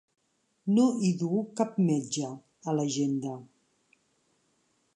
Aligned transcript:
No 0.77 0.85
hi 1.07 1.11
duu 1.19 1.43
cap 1.59 1.77
metge, 1.89 2.31
a 2.73 2.77
l'agenda. 2.79 3.35